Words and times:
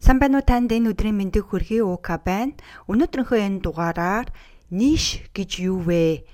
Сайн 0.00 0.18
байна 0.18 0.40
уу 0.40 0.44
танд 0.48 0.72
энэ 0.72 0.96
өдрийн 0.96 1.16
мэндийг 1.20 1.52
хүргэе 1.52 1.84
уука 1.84 2.16
байна. 2.16 2.56
Өнөөдрийнхөө 2.88 3.38
энэ 3.44 3.62
дугаараар 3.62 4.32
ниш 4.72 5.20
гэж 5.36 5.50
юу 5.68 5.84
вэ? 5.84 6.24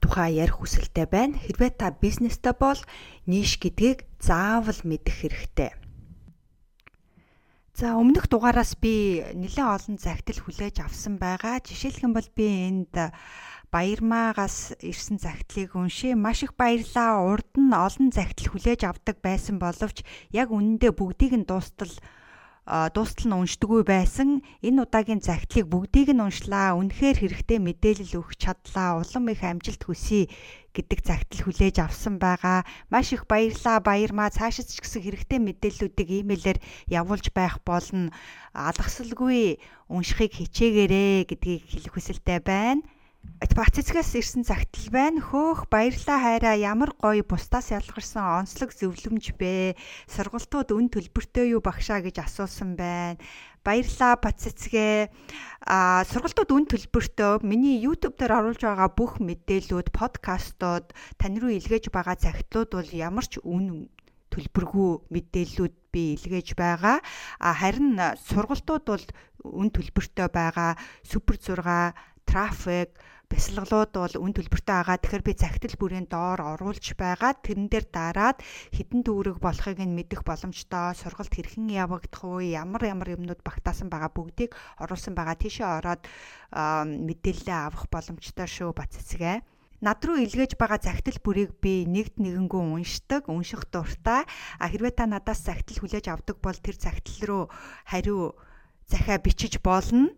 тухай 0.00 0.40
ярих 0.40 0.58
хүсэлтэй 0.58 1.06
байна. 1.06 1.36
Хэрвээ 1.36 1.70
та 1.76 1.92
бизнестэй 1.92 2.56
бол 2.56 2.80
ниш 3.28 3.60
гэдгийг 3.60 4.08
заавал 4.18 4.80
мэдэх 4.88 5.14
хэрэгтэй. 5.20 5.70
За 7.76 7.96
өмнөх 7.96 8.28
дугаараас 8.28 8.76
би 8.80 9.20
нэлээд 9.36 9.68
олон 9.68 9.96
загтал 10.00 10.40
хүлээж 10.40 10.80
авсан 10.80 11.20
байгаа. 11.20 11.60
Жишээлх 11.60 12.04
юм 12.04 12.16
бол 12.16 12.28
би 12.32 12.44
энд 12.68 12.96
Баярмаагаас 13.70 14.74
ирсэн 14.82 15.22
загтлыг 15.22 15.78
уншия. 15.78 16.18
Маш 16.18 16.42
их 16.42 16.58
баярлаа. 16.58 17.22
Урд 17.22 17.54
нь 17.54 17.70
олон 17.70 18.10
загтал 18.10 18.50
хүлээж 18.50 18.82
авдаг 18.82 19.22
байсан 19.22 19.62
боловч 19.62 20.02
яг 20.34 20.50
үнэндээ 20.50 20.90
бүгдийг 20.90 21.32
нь 21.38 21.46
дуустал 21.46 21.92
дуустал 22.94 23.26
нь 23.26 23.38
уншдаггүй 23.42 23.82
байсан. 23.82 24.46
Энэ 24.62 24.86
удаагийн 24.86 25.18
загтлыг 25.18 25.66
бүгдийг 25.66 26.14
нь 26.14 26.22
уншлаа. 26.22 26.78
Үнэхээр 26.78 27.16
хэрэгтэй 27.18 27.58
мэдээлэл 27.58 28.22
өгч 28.22 28.46
чадлаа. 28.46 29.02
Улам 29.02 29.26
их 29.34 29.42
амжилт 29.42 29.82
хүсье 29.82 30.30
гэдэг 30.70 31.00
загтал 31.02 31.40
хүлээж 31.42 31.76
авсан 31.82 32.22
байгаа. 32.22 32.62
Маш 32.86 33.10
их 33.10 33.26
баярлаа. 33.26 33.82
Баярмаа 33.82 34.30
цаашид 34.30 34.70
ч 34.70 34.78
гэсэн 34.78 35.02
хэрэгтэй 35.02 35.38
мэдээллүүдийг 35.42 36.10
имэйлээр 36.22 36.58
явуулж 36.86 37.34
байх 37.34 37.58
болно. 37.66 38.14
Алгасалгүй 38.54 39.58
уншихыг 39.90 40.30
хичээгээрэй 40.38 41.26
гэдгийг 41.26 41.66
хэлэх 41.66 41.92
хүсэлтэй 41.98 42.38
байна. 42.38 42.86
Бац 43.60 43.76
цэцгээс 43.76 44.16
ирсэн 44.16 44.44
цагтл 44.48 44.88
байна. 44.88 45.20
Хөөх 45.20 45.68
баярлаа 45.68 46.18
хайраа 46.20 46.56
ямар 46.56 46.96
гоё 46.96 47.20
бусдаас 47.20 47.68
ялгарсан 47.68 48.44
онцлог 48.44 48.72
зөвлөмж 48.72 49.36
бэ. 49.36 49.76
Сургалтууд 50.08 50.72
үн 50.72 50.88
төлбөртэй 50.88 51.52
юу 51.52 51.60
багшаа 51.60 52.00
гэж 52.00 52.24
асуусан 52.24 52.80
байна. 52.80 53.20
Баярлаа 53.60 54.16
бац 54.16 54.48
цэцгээ. 54.48 55.12
А 55.68 56.04
сургалтууд 56.08 56.48
үн 56.48 56.64
төлбөртэй. 56.72 57.44
Миний 57.44 57.76
YouTube 57.84 58.16
дээр 58.16 58.40
оруулж 58.40 58.64
байгаа 58.64 58.88
бүх 58.88 59.20
мэдээллүүд, 59.20 59.92
подкастууд 59.92 60.96
тань 61.20 61.36
руу 61.36 61.52
илгээж 61.52 61.92
байгаа 61.92 62.16
цагтлууд 62.16 62.72
бол 62.72 62.90
ямар 62.96 63.28
ч 63.28 63.36
үн 63.44 63.92
төлбөргүй 64.32 65.12
мэдээллүүд 65.12 65.74
би 65.92 66.16
илгээж 66.16 66.56
байгаа. 66.56 67.04
А 67.36 67.52
харин 67.52 68.00
сургалтууд 68.30 68.84
бол 68.88 69.04
үн 69.44 69.68
төлбөртэй 69.68 70.28
байгаа. 70.32 70.80
Супер 71.04 71.36
6 71.36 71.92
трафик 72.30 72.94
бясалгалууд 73.30 73.90
бол 73.94 74.14
үн 74.22 74.32
төлбөртэй 74.34 74.74
байгаа. 74.74 74.98
Тэгэхээр 74.98 75.26
би 75.26 75.34
загтал 75.38 75.74
бүрийн 75.78 76.06
доор 76.10 76.42
оруулж 76.54 76.86
байгаа. 76.98 77.38
Тэрэн 77.38 77.70
дээр 77.70 77.86
дараад 77.90 78.38
хідэн 78.74 79.06
төгрөг 79.06 79.38
болохыг 79.38 79.78
нь 79.78 79.94
мэдэх 79.94 80.26
боломжтой. 80.26 80.98
Сургалт 80.98 81.30
хэрхэн 81.30 81.70
явагдах 81.70 82.26
вэ? 82.26 82.58
Ямар 82.58 82.82
ямар 82.90 83.14
юмнууд 83.14 83.42
багтаасан 83.46 83.86
байгаа 83.86 84.10
бүгдийг 84.10 84.50
оруулсан 84.82 85.14
байгаа. 85.14 85.38
Тийшээ 85.38 85.68
ороод 85.78 86.02
мэдээлэл 87.06 87.50
авах 87.54 87.86
боломжтой 87.86 88.48
шүү 88.50 88.74
бац 88.74 88.98
эсгээ 88.98 89.46
над 89.80 90.04
руу 90.04 90.20
илгээж 90.20 90.60
байгаа 90.60 90.82
загтал 90.82 91.18
бүрийг 91.24 91.56
би 91.62 91.88
нэгд 91.88 92.20
нэгэнгүү 92.20 92.62
уншдаг, 92.76 93.32
унших 93.32 93.64
дуртай. 93.72 94.28
А 94.60 94.64
хэрвээ 94.68 94.92
та 94.92 95.06
надаас 95.08 95.40
загтал 95.40 95.78
хүлээж 95.80 96.12
авдаг 96.12 96.36
бол 96.42 96.58
тэр 96.58 96.76
загтал 96.76 97.18
руу 97.24 97.44
хариу 97.88 98.36
захиа 98.90 99.18
бичиж 99.22 99.62
болно. 99.62 100.10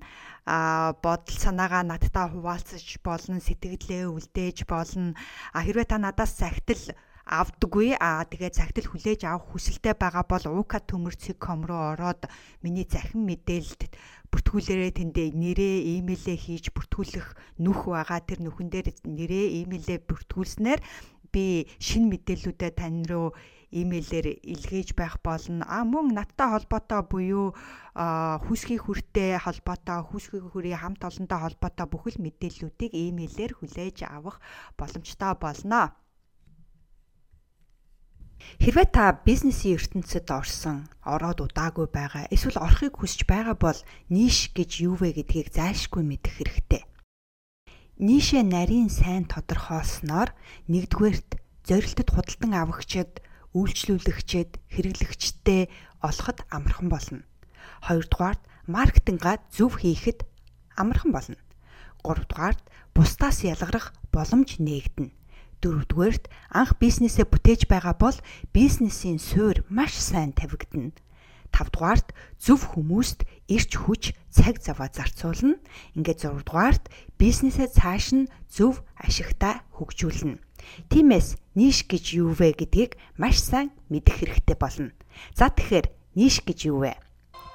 А 0.45 0.97
бодол 1.05 1.39
санаагаа 1.39 1.87
надтай 1.87 2.27
хуваалцаж 2.33 2.99
болно 3.07 3.39
сэтгэлдээ 3.39 4.11
үлдээж 4.11 4.67
болно. 4.67 5.15
А 5.55 5.63
хэрвээ 5.63 5.87
та 5.87 6.03
надаас 6.03 6.35
загтал 6.35 6.83
авдаггүй 7.23 7.95
а 8.03 8.27
тэгээ 8.27 8.51
загтал 8.51 8.87
хүлээж 8.91 9.23
авах 9.31 9.55
хүсэлтэй 9.55 9.95
байгаа 9.95 10.27
бол 10.27 10.67
uka.com 10.67 11.61
руу 11.63 11.95
ороод 11.95 12.27
миний 12.67 12.83
захин 12.83 13.23
мэдээлэлд 13.23 13.95
бүртгүүлээрээ 14.33 14.93
тэндээ 14.99 15.29
нэрээ 15.31 15.77
имэйлээ 16.03 16.39
хийж 16.41 16.75
бүртгүүлэх 16.75 17.61
нүх 17.63 17.87
байгаа. 17.87 18.21
Тэр 18.27 18.41
нүхэн 18.43 18.69
дээр 18.73 18.89
нэрээ 19.07 19.47
имэйлээ 19.63 19.99
бүртгүүлснээр 20.09 20.81
би 21.35 21.67
шин 21.81 22.13
мэдээллүүдэд 22.13 22.75
тань 22.79 23.03
руу 23.09 23.33
имэйлээр 23.73 24.45
илгээж 24.45 24.93
байх 24.93 25.17
болно. 25.25 25.65
А 25.65 25.83
мөн 25.89 26.13
надтай 26.13 26.49
холбоотой 26.53 27.03
буюу 27.09 27.57
хүсгийн 27.97 28.85
хүртэй 28.85 29.41
холбоотой, 29.41 30.05
хүсгийн 30.05 30.53
хүрийн 30.53 30.81
хамт 30.81 31.03
олонтой 31.09 31.41
холбоотой 31.41 31.87
бүхэл 31.89 32.21
мэдээллүүдийг 32.21 32.93
имэйлээр 32.93 33.53
хүлээж 33.57 34.05
авах 34.05 34.45
боломжтой 34.77 35.33
болно. 35.41 35.97
Хэрвээ 38.61 38.89
та 38.93 39.17
бизнесийн 39.25 39.79
ертөнцид 39.79 40.29
орсон, 40.29 40.91
ороод 41.07 41.41
удаагүй 41.47 41.87
байгаа, 41.89 42.27
эсвэл 42.35 42.59
орохыг 42.59 42.99
хүсэж 42.99 43.25
байгаа 43.25 43.57
бол 43.57 43.79
ниш 44.11 44.51
гэж 44.53 44.71
юу 44.83 44.99
вэ 44.99 45.15
гэдгийг 45.17 45.49
зайлшгүй 45.55 46.03
мэдэх 46.03 46.35
хэрэгтэй. 46.43 46.83
Нишээ 48.03 48.43
нарийн 48.43 48.91
сайн 48.91 49.31
тодорхойлсноор 49.31 50.35
нэгдүгээрт 50.67 51.39
зорилтод 51.63 52.11
худалдан 52.11 52.53
авагчид 52.59 53.23
үйлчлүүлэгчэд 53.55 54.59
хэрэглэгчтэй 54.75 55.71
олоход 56.03 56.43
амархан 56.51 56.91
болно. 56.91 57.23
Хоёрдугаарт 57.87 58.43
маркетингаа 58.67 59.39
зөв 59.55 59.79
хийхэд 59.79 60.27
амархан 60.75 61.15
болно. 61.15 61.39
Гуравдугаарт 62.03 62.67
бусдаас 62.91 63.47
ялгарах 63.47 63.95
боломж 64.11 64.59
нээгдэнэ. 64.59 65.15
Дөрөвдүгээрт 65.63 66.27
анх 66.51 66.75
бизнесээ 66.83 67.23
бүтээж 67.31 67.71
байгаа 67.71 67.95
бол 67.95 68.19
бизнесийн 68.51 69.23
суурь 69.23 69.63
маш 69.71 69.95
сайн 69.95 70.35
тавигдана. 70.35 70.91
Тавдугаарт 71.53 72.17
зөв 72.41 72.73
хүмүүст 72.73 73.29
ирч 73.47 73.73
хүч 73.77 74.03
цаг 74.33 74.59
заваа 74.65 74.89
зарцуулна. 74.89 75.61
Ингээд 75.95 76.25
зургдугаарт 76.25 76.89
бизнесээ 77.21 77.69
цааш 77.69 78.07
нь 78.17 78.31
зөв 78.49 78.81
ашигтай 78.97 79.61
хөгжүүлнэ. 79.77 80.41
Тиймээс 80.89 81.37
ниш 81.55 81.85
гэж 81.85 82.05
юу 82.17 82.33
вэ 82.33 82.57
гэдгийг 82.57 82.97
маш 83.21 83.45
сайн 83.45 83.71
мэдэх 83.93 84.25
хэрэгтэй 84.25 84.57
болно. 84.57 84.91
За 85.37 85.53
тэгэхээр 85.53 85.87
ниш 86.17 86.41
гэж 86.41 86.59
юу 86.73 86.89
вэ? 86.89 86.97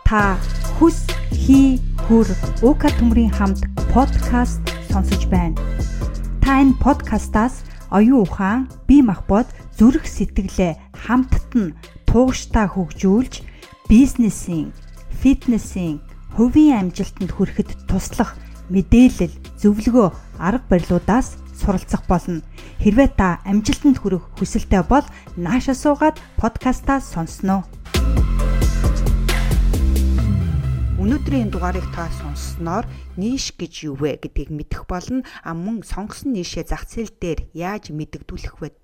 Та 0.05 0.37
хүс 0.77 1.09
хий 1.33 1.81
хүр 2.05 2.27
уука 2.61 2.93
төмрийн 2.95 3.33
хамт 3.33 3.65
подкаст 3.91 4.61
сонсож 4.93 5.25
байна. 5.27 5.57
Та 6.39 6.61
энэ 6.63 6.79
подкастаас 6.79 7.65
оюун 7.91 8.23
ухаан, 8.23 8.71
бие 8.87 9.03
махбод, 9.03 9.47
зүрх 9.75 10.07
сэтгэлээ 10.07 10.79
хамтд 10.95 11.51
нь 11.55 11.75
тууштай 12.07 12.67
хөгжүүлж 12.71 13.33
бизнесийн, 13.87 14.73
фитнесийн, 15.23 16.03
хувийн 16.35 16.91
амжилтанд 16.91 17.31
хүрэхэд 17.31 17.87
туслах 17.87 18.35
мэдээлэл, 18.67 19.31
зөвлөгөө, 19.63 20.11
арга 20.43 20.67
барилуудаас 20.67 21.39
суралцах 21.55 22.03
болно. 22.03 22.43
Хэрвээ 22.83 23.15
та 23.15 23.39
амжилтанд 23.47 24.03
хүрэх 24.03 24.27
хүсэлтэй 24.35 24.83
бол 24.83 25.07
нааша 25.39 25.71
суугаад 25.71 26.19
подкастаа 26.35 26.99
сонсноо. 26.99 27.63
Өнөөдрийн 30.99 31.47
дугаарыг 31.47 31.87
та 31.95 32.11
сонссноор 32.19 32.83
ниш 33.15 33.55
гэж 33.55 33.87
юу 33.87 33.95
вэ 33.95 34.19
гэдгийг 34.19 34.51
мэдэх 34.51 34.83
болно. 34.83 35.23
А 35.47 35.55
мөн 35.55 35.87
сонгосон 35.87 36.35
нишээ 36.35 36.67
зах 36.67 36.83
зээл 36.91 37.15
дээр 37.15 37.39
яаж 37.55 37.95
мэдэгдүүлэх 37.95 38.59
вэ 38.59 38.75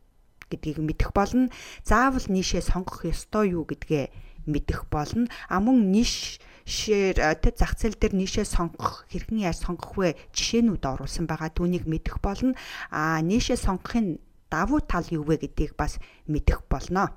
гэдгийг 0.48 0.80
мэдэх 0.80 1.12
болно. 1.12 1.52
Заавал 1.84 2.24
нишээ 2.32 2.64
сонгох 2.64 3.04
ёстой 3.04 3.58
юу 3.58 3.68
гэдгээ 3.68 4.33
мэдэх 4.46 4.88
болно. 4.90 5.28
А 5.50 5.60
мөн 5.60 5.92
ниш 5.92 6.40
шээр 6.66 7.20
тэд 7.44 7.56
зах 7.60 7.76
зээл 7.76 8.00
дээр 8.00 8.16
нишээ 8.16 8.48
сонгох 8.48 9.04
хэрхэн 9.12 9.44
яаж 9.44 9.68
сонгох 9.68 10.00
вэ 10.00 10.16
жишээнүүд 10.32 10.84
оруулсан 10.84 11.28
байгаа 11.28 11.52
түүнийг 11.52 11.86
мэдэх 11.88 12.24
болно. 12.24 12.56
А 12.88 13.20
нишээ 13.20 13.60
сонгохын 13.60 14.20
давуу 14.48 14.80
тал 14.80 15.04
юу 15.12 15.28
вэ 15.28 15.44
гэдгийг 15.44 15.76
бас 15.76 16.00
мэдэх 16.28 16.64
болно. 16.72 17.12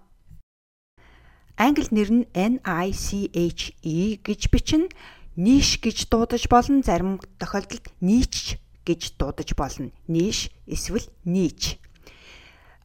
Англи 1.57 1.89
нэр 1.91 2.11
нь 2.13 2.25
NICHE 2.35 4.21
гэж 4.21 4.41
бичнэ. 4.53 4.93
Ниш 5.37 5.81
гэж 5.81 6.09
дуудаж 6.13 6.49
болно. 6.53 6.83
Зарим 6.83 7.21
тохиолдолд 7.41 7.87
нич 8.01 8.61
гэж 8.85 9.17
дуудаж 9.17 9.55
болно. 9.57 9.89
Ниш 10.09 10.51
эсвэл 10.67 11.09
нич. 11.25 11.79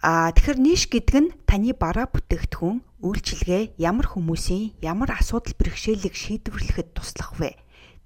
А 0.01 0.33
тэгэхээр 0.33 0.57
ниш 0.57 0.89
гэдэг 0.89 1.17
нь 1.21 1.29
таны 1.45 1.77
бараа 1.77 2.09
бүтээгдэхүүн 2.09 3.05
үйлчилгээ 3.05 3.77
ямар 3.77 4.09
хүмүүсийн 4.09 4.81
ямар 4.81 5.13
асуудал 5.13 5.53
бэрхшээлийг 5.53 6.17
шийдвэрлэхэд 6.17 6.97
туслах 6.97 7.37
вэ? 7.37 7.53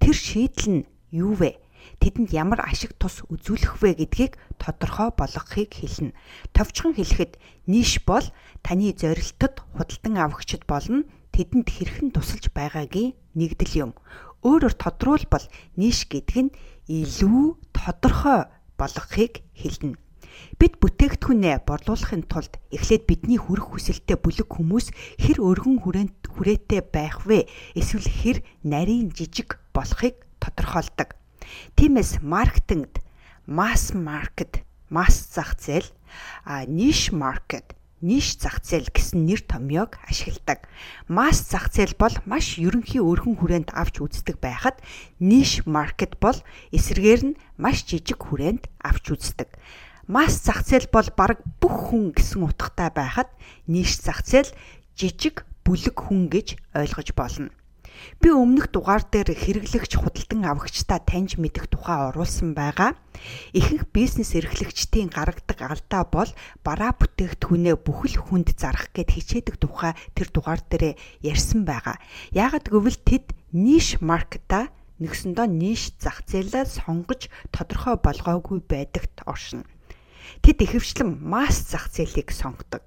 Тэр 0.03 0.12
шийдэл 0.12 0.83
нь 0.83 0.88
юу 1.15 1.39
вэ? 1.39 1.56
Тэдэнд 2.03 2.36
ямар 2.36 2.68
ашиг 2.68 3.00
тус 3.00 3.24
үзүүлэх 3.31 3.80
вэ 3.80 3.95
гэдгийг 3.95 4.36
тодорхой 4.59 5.15
болгохыг 5.15 5.71
хэлнэ. 5.71 6.12
Товчхон 6.51 7.00
хэлэхэд 7.00 7.39
ниш 7.71 8.03
бол 8.03 8.27
таны 8.59 8.92
зорилтод 8.92 9.63
худалдан 9.80 10.19
авагчид 10.19 10.68
болно 10.68 11.07
тэдэнд 11.31 11.71
хэрхэн 11.71 12.12
тусалж 12.12 12.51
байгаагийн 12.51 13.15
нэгдэл 13.39 13.88
юм. 13.88 13.92
Өөрөөр 14.44 14.75
тодруулбал 14.75 15.47
ниш 15.80 16.12
гэдэг 16.12 16.38
нь 16.44 16.56
илүү 16.92 17.56
тодорхой 17.71 18.51
болгохыг 18.75 19.47
хэлнэ. 19.56 19.95
Бид 20.60 20.80
бүтээгдэхүүнээ 20.80 21.68
борлуулахын 21.68 22.24
тулд 22.32 22.60
эхлээд 22.72 23.04
бидний 23.10 23.40
хүрэх 23.40 23.76
хүсэлтэд 23.76 24.20
бүлэг 24.24 24.50
хүмүүс 24.50 24.88
хэр 25.20 25.38
өргөн 25.44 25.78
хүрээнд 25.84 26.16
хүрээтэй 26.32 26.82
байх 26.86 27.28
вэ? 27.28 27.48
Эсвэл 27.76 28.08
хэр 28.08 28.38
нарийн 28.64 29.12
жижиг 29.12 29.60
болохыг 29.76 30.16
тодорхойлдог. 30.40 31.16
Тиймээс 31.76 32.24
маркетингд 32.24 33.04
масс 33.46 33.94
маркет, 33.94 34.64
масс 34.90 35.30
зах 35.34 35.60
зээл, 35.60 35.90
а 36.44 36.66
ниш 36.66 37.12
маркет 37.12 37.76
ниш 38.06 38.38
зах 38.38 38.62
зээл 38.62 38.92
гэсэн 38.94 39.26
нэр 39.26 39.42
томьёог 39.42 39.98
ашигладаг. 40.06 40.68
Масс 41.08 41.50
зах 41.50 41.74
зээл 41.74 41.96
бол 41.98 42.14
маш 42.30 42.62
ерөнхий 42.62 43.02
өргөн 43.02 43.40
хүрээнд 43.40 43.70
авч 43.74 44.04
үздэг 44.04 44.38
байхад 44.38 44.78
ниш 45.18 45.66
маркет 45.66 46.20
бол 46.22 46.38
эсрэгээр 46.76 47.22
нь 47.34 47.40
маш 47.58 47.81
жижиг 47.88 48.20
хүрээнд 48.20 48.70
авч 48.84 49.06
үздэг. 49.16 49.50
Масс 50.07 50.38
зах 50.46 50.62
зээл 50.62 50.86
бол 50.94 51.10
баг 51.18 51.42
бүх 51.57 51.90
хүн 51.90 52.13
гэсэн 52.13 52.46
утгатай 52.46 52.94
байхад 52.94 53.25
ниш 53.66 53.98
зах 53.98 54.22
зээл 54.22 54.54
жижиг 54.94 55.50
бүлэг 55.66 55.98
хүн 55.98 56.30
гэж 56.30 56.62
ойлгож 56.78 57.10
болно. 57.18 57.50
Би 58.22 58.30
өмнөх 58.30 58.69
дугаар 58.69 59.02
дээр 59.02 59.34
хэрэглэгч 59.34 59.98
худалдан 59.98 60.46
авагчдаа 60.46 61.02
таньж 61.02 61.42
мэдэх 61.42 61.66
тухай 61.74 62.13
оруулсан 62.13 62.54
байгаа. 62.54 62.94
Ихэнх 63.57 63.90
бизнес 63.90 64.38
эрхлэгчдийн 64.38 65.10
гаргадаг 65.10 65.60
алдаа 65.66 66.04
бол 66.06 66.30
бараа 66.62 66.94
бүтээгдэхүүнээ 67.02 67.75
бүхэл 67.81 68.22
хүнд 68.30 68.54
зарах 68.62 68.94
гэд 68.94 69.10
хичээдэг 69.10 69.57
тухай 69.57 69.98
тэр 70.13 70.30
дугаар 70.30 70.62
дээр 70.69 71.02
ярьсан 71.25 71.66
байгаа. 71.66 71.98
Яагад 72.30 72.69
гэвэл 72.69 73.00
тэд 73.02 73.34
ниш 73.57 73.98
маркета 74.06 74.69
нэгсэндөө 75.02 75.48
ниш 75.50 75.98
зах 75.98 76.22
зээлээ 76.30 76.69
сонгож 76.69 77.25
тодорхой 77.50 77.98
болгоогүй 77.98 78.62
байдагт 78.69 79.25
оршино. 79.25 79.66
Тэд 80.42 80.62
ихэвчлэн 80.66 81.22
масс 81.22 81.72
зах 81.72 81.89
зээлийг 81.92 82.31
сонгодог. 82.31 82.83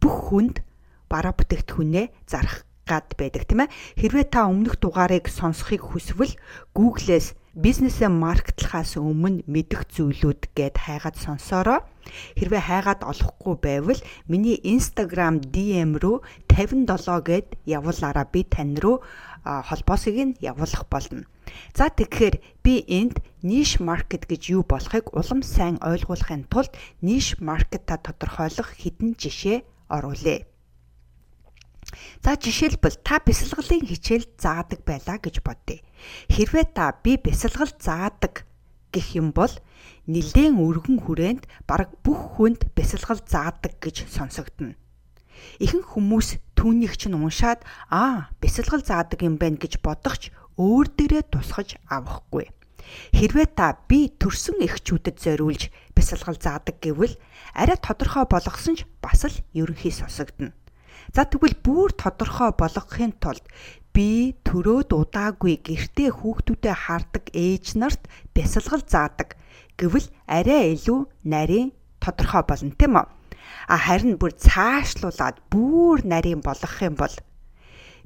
Бүх 0.00 0.30
хүнд 0.30 0.56
бараа 1.10 1.34
бүтээгдэхүүнээ 1.36 2.06
зарах 2.26 2.66
гад 2.86 3.18
байдаг 3.18 3.44
тийм 3.50 3.66
ээ. 3.66 3.74
Хэрвээ 3.98 4.26
та 4.30 4.46
өмнөх 4.46 4.78
дугаарыг 4.78 5.26
сонсохыг 5.26 5.82
хүсвэл 5.82 6.38
Google-ээс 6.70 7.34
бизнесээ 7.56 8.12
маркетлахаас 8.12 9.00
өмнө 9.00 9.42
мэдэх 9.48 9.88
зүйлүүд 9.90 10.52
гэд 10.54 10.76
хайгаад 10.76 11.16
сонсороо. 11.18 11.80
Хэрвээ 12.38 12.62
хайгаад 12.62 13.00
олохгүй 13.02 13.54
байвал 13.58 14.00
миний 14.30 14.60
Instagram 14.62 15.42
DM 15.42 15.98
рүү 15.98 16.22
57 16.56 17.20
гэд 17.28 17.46
явуулаараа 17.68 18.26
би 18.32 18.42
тань 18.48 18.80
руу 18.80 19.04
холбоосыг 19.44 20.16
нь 20.16 20.38
явуулах 20.40 20.88
болно. 20.88 21.28
За 21.76 21.92
тэгэхээр 21.92 22.36
би 22.64 22.82
энд 22.88 23.20
ниш 23.44 23.78
маркет 23.78 24.24
гэж 24.26 24.42
юу 24.56 24.62
болохыг 24.64 25.12
улам 25.12 25.44
сайн 25.44 25.76
ойлгуулахын 25.84 26.48
тулд 26.48 26.72
ниш 27.04 27.36
маркета 27.38 28.00
тодорхойлох 28.00 28.72
хэдэн 28.80 29.14
жишээ 29.20 29.58
оруулъя. 29.92 30.48
За 32.24 32.34
жишээлбэл 32.34 32.98
та 33.06 33.22
бясалгалын 33.22 33.86
хичээл 33.86 34.26
заадаг 34.34 34.80
байлаа 34.82 35.18
гэж 35.22 35.44
бодъё. 35.46 35.84
Хэрвээ 36.34 36.66
та 36.74 36.90
би 37.04 37.14
бясалгал 37.16 37.70
заадаг 37.78 38.42
гэх 38.90 39.14
юм 39.14 39.30
бол 39.30 39.52
нэлээд 40.10 40.56
өргөн 40.56 40.98
хүрээнд 41.04 41.44
бараг 41.68 41.94
бүх 42.02 42.40
хүнд 42.40 42.74
бясалгал 42.74 43.22
заадаг 43.22 43.78
гэж 43.78 44.10
сонсогдно. 44.10 44.74
Ихэнх 45.60 45.96
хүмүүс 45.96 46.40
түүнийг 46.58 46.96
чинь 47.00 47.16
уншаад 47.16 47.64
аа 47.92 48.32
бясалгал 48.40 48.82
заадаг 48.84 49.20
юм 49.22 49.36
байна 49.40 49.60
гэж 49.60 49.80
бодохч 49.84 50.32
өөр 50.56 50.86
дээрээ 50.96 51.24
тусгаж 51.32 51.76
авахгүй. 51.88 52.48
Хэрвээ 53.12 53.48
та 53.58 53.76
би 53.88 54.12
төрсөн 54.20 54.62
эхчүүдэд 54.62 55.16
зориулж 55.18 55.68
бясалгал 55.96 56.38
заадаг 56.38 56.76
гэвэл 56.80 57.14
арай 57.52 57.78
тодорхой 57.80 58.24
болгосон 58.30 58.78
ч 58.78 58.86
бас 59.02 59.26
л 59.26 59.36
ерөнхий 59.52 59.90
сонсогдно. 59.90 60.54
За 61.14 61.26
тэгвэл 61.26 61.58
бүр 61.66 61.90
тодорхой 61.92 62.54
болгохын 62.54 63.12
тулд 63.18 63.44
би 63.94 64.36
төрөөд 64.46 64.90
удаагүй 64.92 65.58
гэртээ 65.66 66.10
хүүхдүүдэд 66.14 66.76
хардаг 66.84 67.24
ээж 67.32 67.80
нарт 67.80 68.02
бясалгал 68.36 68.84
заадаг 68.84 69.34
гэвэл 69.80 70.06
арай 70.28 70.76
илүү 70.76 71.00
нарийн 71.24 71.72
тодорхой 72.02 72.42
болно 72.46 72.72
тийм 72.76 73.00
үү? 73.00 73.15
А 73.66 73.76
харин 73.82 74.14
бүр 74.14 74.30
цаашлуулад 74.30 75.42
бүр 75.50 76.06
нарийн 76.06 76.38
болгох 76.38 76.78
юм 76.86 76.94
бол 76.94 77.14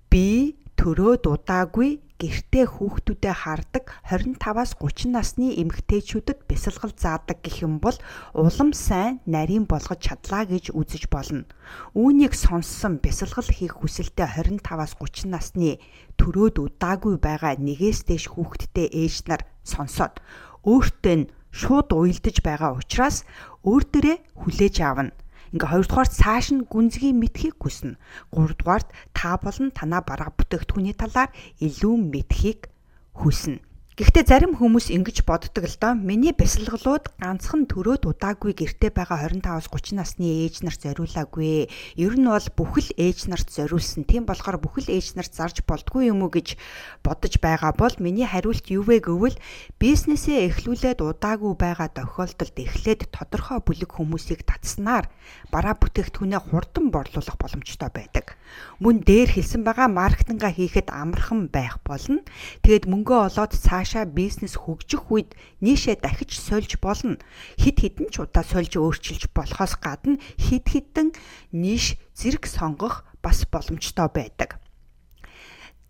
би 0.08 0.56
төрөөд 0.80 1.28
удаагүй 1.28 2.00
гэртээ 2.16 2.64
хүүхдүүдэд 2.64 3.36
хардаг 3.44 3.92
25-аас 4.08 4.72
30 4.80 5.12
насны 5.12 5.52
эмэгтэйчүүдэд 5.60 6.48
бясалгал 6.48 6.92
заадаг 6.96 7.44
гэх 7.44 7.60
юм 7.64 7.76
бол 7.84 7.96
улам 8.32 8.72
сайн 8.72 9.20
нарийн 9.28 9.68
болгож 9.68 10.00
чадлаа 10.00 10.48
гэж 10.48 10.72
үзэж 10.72 11.12
болно. 11.12 11.44
Үүнийг 11.92 12.32
сонссон 12.32 12.96
бясалгал 13.04 13.48
хийх 13.48 13.84
хүсэлтэй 13.84 14.40
25-аас 14.40 14.96
30 14.96 15.28
насны 15.28 15.76
төрөөд 16.16 16.56
удаагүй 16.56 17.20
байгаа 17.20 17.60
нэгээс 17.60 18.08
дээш 18.08 18.32
хүүхэдтэй 18.32 18.88
ээж 18.88 19.28
нар 19.28 19.44
сонсоод 19.64 20.24
өөртөө 20.64 21.16
нь 21.20 21.30
шууд 21.52 21.88
уйлдаж 21.92 22.36
байгаа 22.44 22.76
учраас 22.80 23.28
өөр 23.64 23.84
дөрөө 23.92 24.16
хүлээж 24.40 24.76
аавна 24.80 25.12
Ингээ 25.50 25.70
хоёрдугаарт 25.70 26.12
цааш 26.14 26.46
нь 26.54 26.66
гүнзгий 26.66 27.10
мэдхийг 27.10 27.58
хүснэ. 27.58 27.98
Гуравдугаарт 28.30 28.88
та 29.10 29.34
болон 29.42 29.74
танаа 29.74 30.02
бараа 30.06 30.30
бүтээгдэхүүний 30.30 30.94
талаар 30.94 31.34
илүү 31.58 31.94
мэдхийг 31.98 32.70
хүснэ. 33.18 33.58
Гэхдээ 34.00 34.24
зарим 34.24 34.56
хүмүүс 34.56 34.88
ингэж 34.96 35.28
боддог 35.28 35.60
л 35.68 35.76
доо. 35.76 35.92
Миний 35.92 36.32
бясалгалууд 36.32 37.20
ганцхан 37.20 37.68
төрөөд 37.68 38.08
удаагүй 38.08 38.56
гэрте 38.56 38.88
байгаа 38.88 39.28
25-аас 39.28 39.68
30 39.68 40.00
насны 40.00 40.24
ээж 40.48 40.64
нарт 40.64 40.88
зориулаагүй. 40.88 41.68
Ер 42.00 42.16
нь 42.16 42.24
бол 42.24 42.48
бүхэл 42.56 42.96
ээж 42.96 43.28
нарт 43.28 43.52
зориулсан. 43.52 44.08
Тийм 44.08 44.24
болохоор 44.24 44.56
бүхэл 44.56 44.88
ээж 44.88 45.20
нарт 45.20 45.36
зарж 45.36 45.60
болдгүй 45.68 46.08
юм 46.08 46.24
уу 46.24 46.32
гэж 46.32 46.56
бодож 47.04 47.36
байгаа 47.44 47.76
бол 47.76 47.92
миний 48.00 48.24
хариулт 48.24 48.72
юу 48.72 48.88
вэ 48.88 49.04
гэвэл 49.04 49.36
бизнесээ 49.76 50.48
эхлүүлээд 50.48 51.04
удаагүй 51.04 51.52
байгаа 51.60 51.92
тохиолдолд 51.92 52.56
эхлээд 52.56 53.12
тодорхой 53.12 53.60
бүлэг 53.60 54.00
хүмүүсийг 54.00 54.48
татснаар 54.48 55.12
бараа 55.52 55.76
бүтээгдэхүүнээ 55.76 56.40
хурдан 56.48 56.88
борлуулах 56.88 57.36
боломжтой 57.36 57.92
байдаг. 57.92 58.40
Мөн 58.80 59.04
дээр 59.04 59.28
хэлсэн 59.36 59.60
байгаа 59.60 59.92
маркетинга 59.92 60.48
хийхэд 60.48 60.88
амархан 60.88 61.52
байх 61.52 61.84
болно. 61.84 62.24
Тэгээд 62.64 62.88
мөнгөө 62.88 63.28
олоод 63.28 63.52
цааш 63.52 63.89
цаашаа 63.90 64.06
бизнес 64.06 64.54
хөгжих 64.54 65.10
үед 65.10 65.34
нийшээ 65.58 65.98
дахиж 65.98 66.38
сольж 66.38 66.78
болно. 66.78 67.18
Хид 67.58 67.82
хідэн 67.82 68.14
ч 68.14 68.22
удаа 68.22 68.46
сольж 68.46 68.78
өөрчилж 68.78 69.34
болохоос 69.34 69.74
гадна 69.82 70.22
хид 70.38 70.70
хідэн 70.70 71.10
нийш 71.50 71.98
зэрэг 72.14 72.46
сонгох 72.46 73.02
бас 73.18 73.42
боломжтой 73.50 74.06
байдаг 74.06 74.62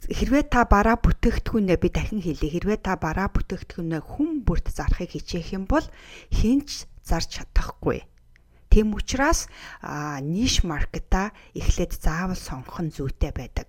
хэрвээ 0.00 0.48
та 0.48 0.64
бараа 0.64 0.96
бүтээгдэхүүнээ 0.96 1.76
би 1.76 1.88
дахин 1.92 2.24
хэлье 2.24 2.48
хэрвээ 2.48 2.80
та 2.80 2.96
бараа 2.96 3.28
бүтээгдэхүүнээ 3.36 4.00
хүн 4.00 4.48
бүрт 4.48 4.72
зарахыг 4.72 5.12
хичээх 5.12 5.52
юм 5.60 5.68
бол 5.68 5.84
хинч 6.32 6.88
зарж 7.04 7.28
чадахгүй. 7.36 8.08
Тэм 8.72 8.96
учраас 8.96 9.52
ниш 10.24 10.64
маркета 10.64 11.36
эхлээд 11.52 12.00
заавал 12.00 12.40
сонгох 12.40 12.80
нь 12.80 12.94
зүйтэй 12.96 13.36
байдаг. 13.36 13.68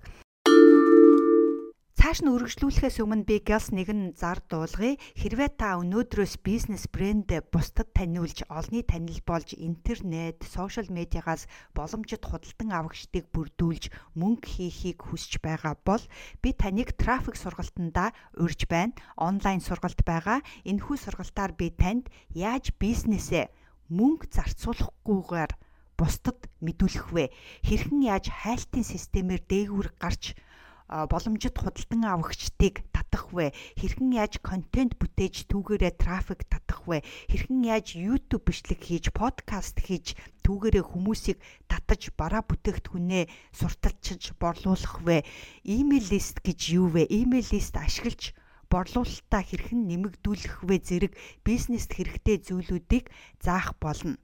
Цааш 2.01 2.25
нь 2.25 2.33
үргэлжлүүлэхээс 2.33 2.97
өмнө 3.05 3.29
би 3.29 3.37
Gels 3.45 3.69
нэгэн 3.77 4.17
зар 4.17 4.41
дуулгая. 4.49 4.97
Хэрвээ 5.21 5.53
та 5.53 5.77
өнөөдрөөс 5.77 6.41
бизнес 6.41 6.89
брэндээ 6.89 7.53
бусдад 7.53 7.93
таниулж, 7.93 8.41
олны 8.49 8.81
танил 8.81 9.21
болж 9.21 9.53
интернет, 9.53 10.41
сошиал 10.41 10.89
медиагаас 10.89 11.45
боломжит 11.77 12.25
худалдан 12.25 12.73
авагчдыг 12.73 13.29
бүрдүүлж 13.29 13.93
мөнгө 14.17 14.49
хийхийг 14.49 14.97
хүсэж 14.97 15.45
байгаа 15.45 15.77
бол 15.85 16.01
би 16.41 16.49
таныг 16.57 16.97
трафик 16.97 17.37
сургалтандаа 17.37 18.17
урьж 18.33 18.65
байна. 18.65 18.97
Онлайн 19.13 19.61
сургалт 19.61 20.01
байгаа. 20.01 20.41
Энэхүү 20.65 20.97
сургалтаар 21.05 21.53
би 21.53 21.69
танд 21.69 22.09
яаж 22.33 22.73
бизнесээ 22.81 23.53
мөнгө 23.93 24.25
зарцуулахгүйгээр 24.33 25.53
бусдад 26.01 26.49
мэдүүлэх 26.65 27.13
вэ? 27.13 27.29
Хэрхэн 27.61 28.01
яаж 28.09 28.33
хайлтын 28.33 28.81
системээр 28.81 29.45
дээгүүр 29.45 30.01
гарч 30.01 30.33
боломжит 30.91 31.55
худалдан 31.55 32.03
авагчдыг 32.03 32.83
татах 32.91 33.31
вэ? 33.31 33.55
Хэрхэн 33.79 34.11
яаж 34.11 34.43
контент 34.43 34.99
бүтээж 34.99 35.47
түүгээрээ 35.47 35.93
трафик 35.95 36.43
татах 36.51 36.83
вэ? 36.83 36.99
Хэрхэн 37.31 37.63
яаж 37.63 37.95
YouTube 37.95 38.51
бичлэг 38.51 38.83
хийж, 38.83 39.15
подкаст 39.15 39.79
хийж 39.79 40.19
түүгээрээ 40.43 40.83
хүмүүсийг 40.83 41.39
татаж 41.71 42.11
бараа 42.19 42.43
бүтээгдэхүүнээ 42.43 43.23
сурталчилж 43.55 44.35
борлуулах 44.35 44.99
вэ? 45.07 45.23
Имэйл 45.63 46.07
лист 46.11 46.43
гэж 46.43 46.59
юу 46.75 46.91
вэ? 46.91 47.07
Имэйл 47.07 47.47
лист 47.55 47.75
ашиглаж 47.79 48.35
борлуулалтаа 48.71 49.43
хэрхэн 49.47 49.87
нэмэгдүүлэх 49.87 50.67
вэ 50.67 50.75
зэрэг 50.83 51.13
бизнест 51.47 51.91
хэрэгтэй 51.95 52.37
зүйлүүдийг 52.47 53.11
заах 53.39 53.75
болно. 53.79 54.19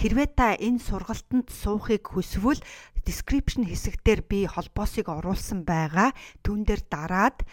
Хэрвээ 0.00 0.28
та 0.38 0.54
энэ 0.56 0.80
сургалтанд 0.80 1.50
суухыг 1.50 2.08
хүсвэл 2.08 2.62
description 3.04 3.64
хэсэгтэр 3.66 4.24
би 4.28 4.46
холбоосыг 4.46 5.08
оруулсан 5.08 5.64
байгаа. 5.64 6.12
Түүн 6.44 6.64
дээр 6.68 6.82
дараад 6.86 7.44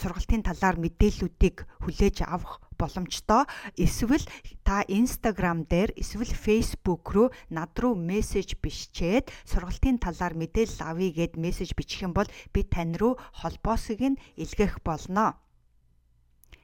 сургалтын 0.00 0.42
талаар 0.46 0.76
мэдээллүүдийг 0.80 1.68
хүлээж 1.84 2.24
авах 2.24 2.60
боломжтой. 2.80 3.44
Эсвэл 3.76 4.24
та 4.64 4.80
Instagram 4.88 5.68
дээр 5.68 5.92
эсвэл 6.00 6.32
Facebook 6.32 7.12
руу 7.12 7.28
над 7.52 7.76
руу 7.76 7.92
мессеж 7.92 8.56
бичээд 8.56 9.28
сургалтын 9.44 10.00
талаар 10.00 10.32
мэдээлэл 10.32 10.80
авъя 10.80 11.12
гэд 11.12 11.36
мессеж 11.36 11.76
бичих 11.76 12.08
юм 12.08 12.16
бол 12.16 12.28
би 12.54 12.64
тань 12.64 12.96
руу 12.96 13.20
холбоосыг 13.36 14.00
нь 14.00 14.20
илгээх 14.40 14.80
болно. 14.80 15.36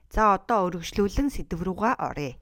За 0.08 0.40
одоо 0.40 0.72
өргөжлүүлэн 0.72 1.28
сэдв 1.28 1.60
рүүгээ 1.60 1.94
оръё. 2.00 2.38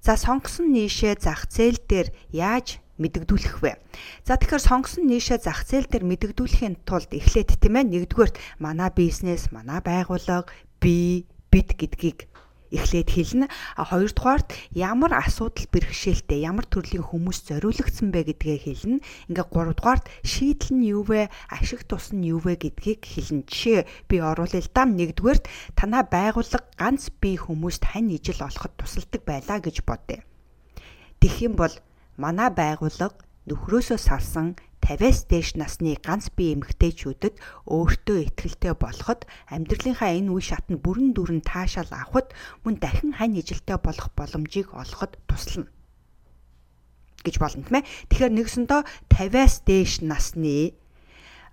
За 0.00 0.16
сонгосон 0.16 0.72
нийшээ 0.72 1.18
зах 1.20 1.50
зээл 1.50 1.78
дээр 1.90 2.08
яаж 2.30 2.80
мэдэгдүүлэх 2.98 3.56
вэ? 3.62 3.78
За 4.26 4.36
тэгэхээр 4.36 4.62
сонгосон 4.62 5.06
нийшээ 5.08 5.38
зах 5.42 5.62
зээл 5.64 5.88
дээр 5.88 6.04
мэдэгдүүлэхийн 6.04 6.82
тулд 6.84 7.10
эхлээд 7.14 7.58
тийм 7.62 7.74
ээ 7.78 8.06
нэгдүгээрт 8.06 8.36
манай 8.58 8.90
бизнес, 8.92 9.50
манай 9.54 9.80
байгууллага, 9.80 10.50
би, 10.82 11.26
бид 11.50 11.78
гэдгийг 11.78 12.28
эхлээд 12.70 13.08
хэлнэ. 13.08 13.46
А 13.48 13.82
хоёрдугаарт 13.84 14.52
ямар 14.76 15.16
асуудал 15.16 15.66
бэрхшээлтэй, 15.72 16.44
ямар 16.44 16.68
төрлийн 16.68 17.04
хүмүүс 17.04 17.48
зориулагдсан 17.48 18.12
бэ 18.12 18.36
гэдгээ 18.36 18.58
хэлнэ. 18.64 19.04
Ингээ 19.32 19.46
гуравдугаарт 19.48 20.04
шийдэл 20.24 20.76
нь 20.76 20.88
юу 20.92 21.04
вэ, 21.08 21.32
ашиг 21.48 21.88
тус 21.88 22.12
нь 22.12 22.28
юу 22.28 22.40
вэ 22.44 22.60
гэдгийг 22.60 23.04
хэлнэ. 23.04 23.48
Жишээ 23.48 23.88
би 24.08 24.16
оруулъя 24.20 24.60
л 24.60 24.70
да. 24.72 24.84
Нэгдүгээрт 24.84 25.44
танаа 25.72 26.04
байгууллага 26.04 26.68
ганц 26.76 27.08
бие 27.20 27.40
хүмүүст 27.40 27.88
хань 27.88 28.12
ижил 28.12 28.44
олоход 28.44 28.72
тусалдаг 28.76 29.22
байлаа 29.24 29.58
гэж 29.64 29.76
бодъё. 29.88 30.20
Тэгэх 31.18 31.50
юм 31.50 31.54
бол 31.56 31.72
манай 32.20 32.50
байгууллага 32.50 33.16
нөхрөөсөө 33.48 33.98
салсан 34.02 34.58
50-аас 34.84 35.18
дээш 35.30 35.48
насны 35.60 35.96
ганц 36.06 36.28
бие 36.36 36.54
эмэгтэйчүүдэд 36.56 37.34
өөртөө 37.70 38.18
ихтгэлтэй 38.24 38.74
болоход 38.76 39.24
амьдралынхаа 39.54 40.12
энэ 40.18 40.32
үе 40.32 40.42
шатнд 40.44 40.80
бүрэн 40.84 41.16
дүрэн 41.16 41.42
таашаал 41.46 41.92
авахд 41.92 42.34
мөн 42.62 42.74
дахин 42.82 43.12
хань 43.16 43.38
ижилтэй 43.40 43.78
болох 43.80 44.08
боломжийг 44.18 44.68
олоход 44.72 45.16
туслана 45.28 45.68
гэж 47.24 47.36
болно 47.42 47.62
тийм 47.66 47.76
ээ. 47.82 47.88
Тэгэхээр 48.08 48.32
нэгсэндөө 48.36 48.80
50-аас 49.12 49.54
дээш 49.66 49.92
насны 50.06 50.78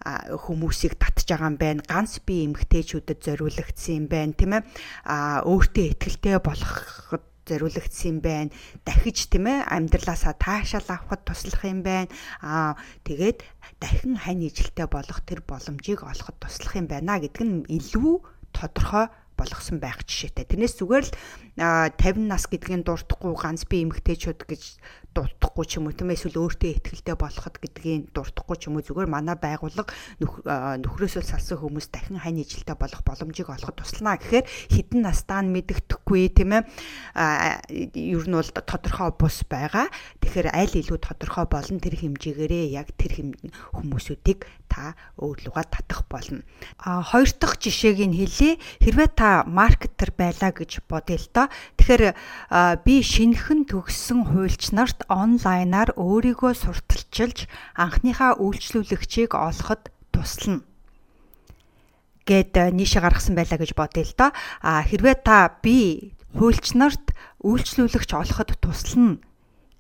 хүмүүсийг 0.06 1.02
татж 1.02 1.26
байгаа 1.26 1.50
юм 1.50 1.58
байна. 1.58 1.82
Ганц 1.84 2.22
бие 2.22 2.46
эмэгтэйчүүдэд 2.46 3.20
зориулагдсан 3.26 4.06
юм 4.06 4.08
байна, 4.08 4.38
тийм 4.38 4.52
ээ. 4.54 4.64
А 5.10 5.42
өөртөө 5.44 5.86
ихтгэлтэй 5.98 6.38
болоход 6.40 7.24
зориулагдсан 7.46 8.10
юм 8.12 8.20
байна. 8.20 8.52
Дахиж 8.84 9.30
тийм 9.30 9.46
ээ 9.48 9.70
амьдралаасаа 9.70 10.34
таашаал 10.36 10.90
авахд 10.90 11.24
туслах 11.26 11.64
юм 11.66 11.82
байна. 11.86 12.12
Аа 12.42 12.76
тэгээд 13.06 13.46
дахин 13.80 14.18
хань 14.18 14.46
ижилтэй 14.46 14.90
болох 14.90 15.22
тэр 15.24 15.46
боломжийг 15.46 16.02
олоход 16.04 16.36
туслах 16.42 16.74
юм 16.76 16.90
байна 16.90 17.22
гэдг 17.22 17.42
нь 17.46 17.66
илүү 17.70 18.14
тодорхой 18.52 19.08
болгосон 19.36 19.84
байх 19.84 20.00
жишээтэй. 20.08 20.48
Тэрнээс 20.48 20.80
зүгээр 20.80 21.06
л 21.06 21.14
50 21.60 22.24
нас 22.24 22.48
гэдгийг 22.48 22.88
дуртахгүй 22.88 23.36
ганц 23.36 23.68
би 23.68 23.84
эмгтээчүүд 23.84 24.40
гэж 24.48 24.64
дуртахгүй 25.16 25.66
ч 25.66 25.80
юм 25.80 25.88
уу 25.88 25.96
тийм 25.96 26.12
эсвэл 26.12 26.44
өөртөө 26.44 26.70
ихтгэлтэй 26.76 27.16
болоход 27.16 27.56
гэдгийг 27.64 28.12
дуртахгүй 28.12 28.56
ч 28.60 28.68
юм 28.68 28.76
уу 28.76 28.84
зүгээр 28.84 29.08
манай 29.08 29.40
байгууллага 29.40 29.96
нөхрөөсөө 30.20 31.24
салсан 31.24 31.58
хүмүүс 31.64 31.88
дахин 31.88 32.20
хань 32.20 32.44
ижилтэй 32.44 32.76
болох 32.76 33.00
боломжийг 33.08 33.48
олоход 33.48 33.80
туслана 33.80 34.20
гэхээр 34.20 34.44
хідэн 34.46 35.02
настаа 35.08 35.40
нь 35.40 35.56
мэддэхгүй 35.56 36.36
тийм 36.36 36.60
ээ 36.60 36.68
ер 37.96 38.26
нь 38.28 38.36
бол 38.36 38.52
тодорхой 38.52 39.16
бус 39.16 39.48
байгаа. 39.48 39.88
Тэгэхээр 40.20 40.52
аль 40.52 40.76
илүү 40.76 41.00
тодорхой 41.00 41.48
болон 41.48 41.80
тэр 41.80 41.96
хэмжээгээрээ 41.96 42.76
яг 42.76 42.92
тэр 43.00 43.32
хүмүүсүүдийг 43.72 44.44
та 44.68 45.00
өөрлөгөө 45.16 45.66
татах 45.72 46.04
болно. 46.12 46.44
А 46.84 47.00
хоёр 47.00 47.32
дахь 47.40 47.56
жишээг 47.64 48.04
нь 48.04 48.18
хэлье. 48.20 48.60
Хэрвээ 48.84 49.10
та 49.16 49.48
маркетер 49.48 50.12
байлаа 50.12 50.52
гэж 50.52 50.84
бодъё 50.90 51.16
л 51.16 51.30
доо 51.32 51.48
Тэгэхээр 51.86 52.18
би 52.82 52.96
шинэхэн 53.06 53.70
төгссөн 53.70 54.34
хуульч 54.34 54.74
нарт 54.74 55.06
онлайнаар 55.06 55.94
өөрийгөө 55.94 56.58
сурталчилж 56.58 57.46
анхныхаа 57.78 58.42
үйлчлүүлэгчийг 58.42 59.38
олоход 59.38 59.94
туслана 60.10 60.66
гэд 62.26 62.58
нийшээ 62.74 63.06
гаргасан 63.06 63.38
байлаа 63.38 63.62
гэж 63.62 63.78
бодъё 63.78 64.02
л 64.02 64.18
доо. 64.18 64.32
А 64.66 64.82
хэрвээ 64.82 65.22
та 65.22 65.62
би 65.62 66.18
хуульч 66.34 66.74
нарт 66.74 67.14
үйлчлүүлэгч 67.46 68.18
олоход 68.18 68.58
туслана 68.58 69.22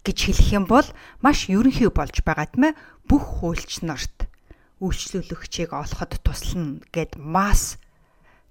гэж 0.06 0.18
хэлэх 0.30 0.50
юм 0.54 0.70
бол 0.70 0.86
маш 1.26 1.50
ерөнхий 1.50 1.90
болж 1.90 2.22
байгаа 2.22 2.46
тийм 2.54 2.70
ээ. 2.70 2.78
Бүх 3.10 3.42
хуульч 3.42 3.82
нарт 3.82 4.30
үйлчлүүлэгчийг 4.78 5.74
олоход 5.74 6.22
туслана 6.22 6.86
гэд 6.94 7.18
масс 7.18 7.82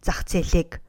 зах 0.03 0.27
зээлийг 0.27 0.83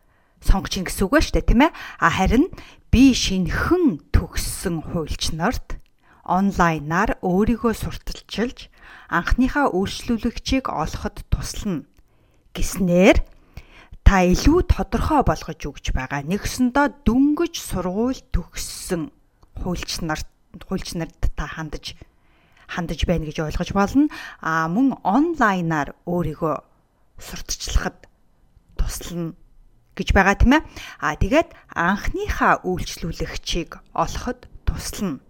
сонгож 0.46 0.74
ин 0.78 0.86
гэсэн 0.86 1.10
үг 1.10 1.14
ба 1.18 1.22
штэ 1.26 1.42
тийм 1.42 1.66
ээ. 1.66 1.74
А 1.74 2.08
харин 2.14 2.54
би 2.94 3.18
шинхэн 3.18 4.06
төгссөн 4.14 4.86
хуульч 4.94 5.34
нарт 5.34 5.82
онлайнаар 6.26 7.18
өөрийгөө 7.26 7.74
сурталчилж 7.74 8.70
анхныхаа 9.10 9.74
үйлчлүүлэгчийг 9.74 10.70
олоход 10.70 11.26
туслана 11.34 11.86
гэснээр 12.54 13.22
та 14.06 14.22
илүү 14.22 14.70
тодорхой 14.70 15.22
болгож 15.26 15.62
өгч 15.66 15.94
байгаа. 15.94 16.22
Нэгсэндээ 16.26 17.06
дөнгөж 17.06 17.54
сургууль 17.58 18.22
төгссөн 18.34 19.10
хуульч 19.62 20.02
нарт 20.06 20.30
хуульч 20.66 20.94
нарт 20.98 21.34
та 21.34 21.46
хандаж 21.50 21.98
хандаж 22.70 23.02
байна 23.06 23.26
гэж 23.26 23.46
ойлгож 23.46 23.70
болно. 23.74 24.10
А 24.42 24.70
мөн 24.70 24.98
онлайнаар 25.02 25.98
өөрийгөө 26.06 26.56
сурталчлахад 27.18 28.10
туслана 28.78 29.34
гэж 29.96 30.08
байгаа 30.12 30.36
тийм 30.36 30.54
ээ. 30.60 30.64
Аа 31.00 31.16
тэгээд 31.16 31.50
анхныхаа 31.72 32.62
үйлчлүүлэгчийг 32.68 33.80
олоход 33.96 34.48
туслана 34.68 35.24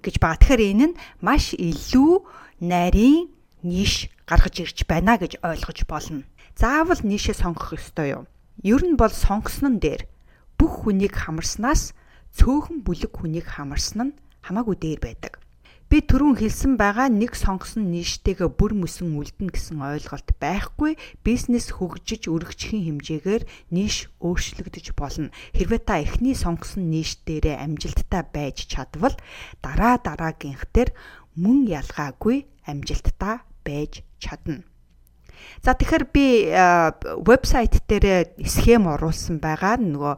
гэж 0.00 0.16
байгаа. 0.18 0.40
Тэгэхээр 0.40 0.62
энэ 0.72 0.86
нь 0.90 0.98
маш 1.20 1.52
илүү 1.54 2.24
нарийн 2.64 3.28
ниш 3.62 4.08
гаргаж 4.24 4.56
ирж 4.64 4.78
байна 4.88 5.20
гэж 5.20 5.40
ойлгож 5.44 5.84
болно. 5.84 6.24
Заавал 6.56 7.00
нишээ 7.04 7.36
сонгох 7.36 7.76
ёстой 7.76 8.16
юу? 8.16 8.24
Ер 8.64 8.82
нь 8.84 8.96
бол 8.96 9.12
сонгосон 9.12 9.76
нь 9.76 9.82
дээр 9.84 10.08
бүх 10.56 10.84
хүнийг 10.84 11.16
хамарснаас 11.16 11.92
цөөхөн 12.36 12.84
бүлэг 12.84 13.12
хүнийг 13.16 13.48
хамарсан 13.48 14.12
нь 14.12 14.16
хамаагүй 14.44 14.76
дээр 14.76 15.00
байдаг. 15.00 15.40
Би 15.90 15.98
түрүүн 16.06 16.38
хэлсэн 16.38 16.78
байгаа 16.78 17.10
нэг 17.10 17.34
сонгосон 17.34 17.90
нийштэйгээ 17.90 18.46
бүр 18.46 18.78
мөсөн 18.78 19.10
үлдэнэ 19.18 19.50
гэсэн 19.50 19.82
ойлголт 19.82 20.38
байхгүй. 20.38 20.94
Бизнес 21.26 21.74
хөгжиж 21.74 22.30
өргөжхийн 22.30 23.02
хэмжээгээр 23.02 23.42
нийш 23.74 24.06
өөрчлөгдөж 24.22 24.94
болно. 24.94 25.34
Хэрвээ 25.50 25.82
та 25.82 25.98
эхний 25.98 26.38
сонгосон 26.38 26.94
нийш 26.94 27.18
дээрээ 27.26 27.58
амжилттай 27.58 28.22
байж 28.22 28.70
чадвал 28.70 29.18
дараа 29.66 29.98
дараагийнхтэр 29.98 30.94
мөн 31.34 31.66
ялгаагүй 31.66 32.46
амжилттай 32.70 33.42
байж 33.66 34.06
чадна. 34.22 34.62
За 35.60 35.76
тэгэхээр 35.76 36.04
би 36.10 36.26
вебсайт 37.20 37.84
дээр 37.88 38.32
схем 38.44 38.88
оруулсан 38.88 39.38
байгаа 39.40 39.76
нөгөө 39.76 40.14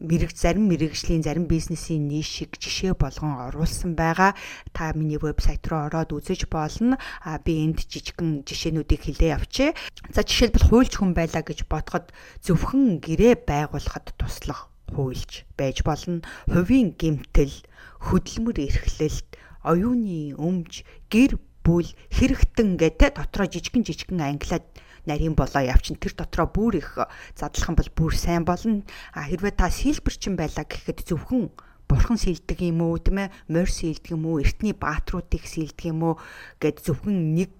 мэрэгж 0.00 0.36
зарим 0.36 0.68
мэрэгжлийн 0.72 1.22
зарим 1.22 1.44
бизнесийн 1.44 2.08
нишиг 2.08 2.56
жишээ 2.56 2.96
болгон 2.96 3.52
оруулсан 3.52 3.92
байгаа. 3.94 4.32
Та 4.72 4.92
миний 4.96 5.20
вебсайт 5.20 5.66
руу 5.68 5.86
ороод 5.86 6.16
үзэж 6.16 6.48
болно. 6.48 6.96
А 7.20 7.38
би 7.38 7.64
энд 7.64 7.84
жижигхэн 7.84 8.48
жишээнүүдийг 8.48 9.02
хэлээ 9.04 9.36
явчээ. 9.36 9.70
За 10.12 10.24
жишээлбэл 10.24 10.68
хуульч 10.68 10.92
хүн 10.96 11.12
байлаа 11.12 11.44
гэж 11.44 11.68
бодоход 11.68 12.12
зөвхөн 12.40 13.04
гэрээ 13.04 13.44
байгуулахад 13.44 14.16
туслах 14.16 14.72
хуульч 14.92 15.44
байж 15.56 15.82
болно. 15.82 16.22
Хувийн 16.46 16.94
гэмтэл, 16.96 17.64
хөдөлмөр 18.04 18.56
эрхлэлт, 18.62 19.28
оюуны 19.64 20.36
өмч, 20.36 20.84
гэр 21.08 21.40
бүл 21.64 21.88
хэрэгтэн 22.12 22.76
гэдэг 22.76 23.16
дотроо 23.16 23.48
жижигэн 23.48 23.82
жижигэн 23.88 24.20
англиад 24.20 24.68
нарийн 25.08 25.32
болоо 25.32 25.64
явчин 25.64 25.96
тэр 25.96 26.12
дотроо 26.12 26.48
бүр 26.48 26.80
их 26.80 27.00
задлах 27.32 27.68
юм 27.72 27.76
бол 27.76 27.90
бүр 27.96 28.12
сайн 28.12 28.44
болно. 28.44 28.84
А 29.16 29.24
хэрвээ 29.28 29.56
та 29.56 29.72
сэлбэрчин 29.72 30.36
байлаа 30.36 30.64
гэхэд 30.68 31.08
зөвхөн 31.08 31.52
бурхан 31.88 32.20
сэлдэг 32.20 32.60
юм 32.64 32.84
уу 32.84 33.00
тийм 33.00 33.28
ээ 33.28 33.34
морь 33.48 33.72
сэлдэг 33.72 34.12
юм 34.16 34.24
уу 34.28 34.40
эртний 34.40 34.72
баатруудыг 34.72 35.44
сэлдэг 35.44 35.92
юм 35.92 36.00
уу 36.04 36.14
гэд 36.60 36.80
зөвхөн 36.84 37.36
нэг 37.36 37.52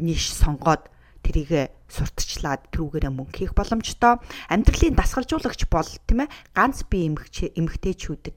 ниш 0.00 0.32
сонгоод 0.32 0.88
тэрийг 1.24 1.72
сурталчлаад 1.88 2.72
тэрүүгээрээ 2.74 3.12
мөнгө 3.14 3.36
хийх 3.36 3.52
боломжтой. 3.54 4.18
Амьдралын 4.50 4.96
дасгалжуулагч 4.98 5.70
бол 5.70 5.88
тийм 6.08 6.26
ээ 6.26 6.32
ганц 6.56 6.82
бие 6.90 7.12
эмгэгтэйчүүдэд 7.12 8.36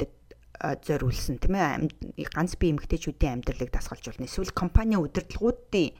зориулсан 0.59 1.37
тийм 1.39 1.55
ээ 1.55 2.27
ганц 2.31 2.55
бие 2.55 2.75
эмэгтэйчүүдийн 2.75 3.41
амьдралыг 3.41 3.71
дасгалжуулна. 3.71 4.27
Эсвэл 4.27 4.55
компани 4.55 4.95
удирдлагуудын 4.95 5.91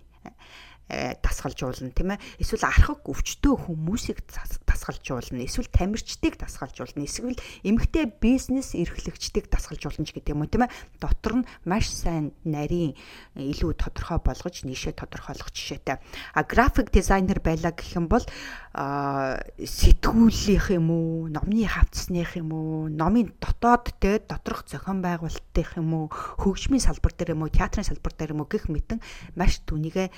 э, 0.89 1.17
дасгалжуулна 1.19 1.91
тийм 1.91 2.15
ээ. 2.15 2.23
Эсвэл 2.39 2.69
архаг 2.69 3.03
өвчтөө 3.03 3.67
хүмүүсийг 3.67 4.21
дасгалжуулна. 4.69 5.43
Эсвэл 5.43 5.69
тамирчдыг 5.69 6.37
дасгалжуулна. 6.37 7.03
Эсвэл 7.03 7.37
эмэгтэй 7.65 8.13
бизнес 8.21 8.77
эрхлэгчдийг 8.77 9.49
дасгалжуулна 9.49 10.05
ч 10.05 10.13
гэдэг 10.13 10.33
юм 10.37 10.45
уу 10.45 10.51
тийм 10.51 10.69
ээ. 10.69 10.73
Дотор 11.01 11.41
нь 11.41 11.47
маш 11.65 11.89
сайн 11.89 12.31
нарийн 12.45 12.93
илүү 13.33 13.75
тодорхой 13.75 14.21
болгож 14.21 14.63
нийшээ 14.63 14.93
тодорхойлох 14.93 15.49
жишээтэй. 15.51 15.97
А 15.99 16.41
график 16.45 16.93
дизайнер 16.93 17.41
байлаа 17.41 17.73
гэх 17.73 17.97
юм 17.97 18.07
бол 18.07 18.23
сэтгүүлийнх 18.75 20.67
юм 20.75 20.91
уу, 20.91 21.31
номны 21.31 21.63
хавцсных 21.63 22.35
юм 22.35 22.51
уу, 22.51 22.91
номын 22.91 23.31
дотоод 23.39 23.95
те 24.03 24.19
доторх 24.19 24.67
зохион 24.67 24.99
байгуулалтынх 24.99 25.79
юм 25.79 25.95
уу, 25.95 26.05
хөгжмийн 26.11 26.83
салбар 26.83 27.15
дээр 27.15 27.39
юм 27.39 27.47
уу, 27.47 27.55
театрын 27.55 27.87
салбар 27.87 28.11
дээр 28.11 28.35
юм 28.35 28.43
уу 28.43 28.51
гэх 28.51 28.67
мэтэн 28.67 28.99
маш 29.39 29.63
түүнийгэ 29.63 30.11